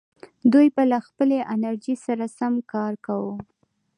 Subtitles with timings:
[0.51, 3.35] دوی به له خپلې انرژۍ سره سم کار کاوه.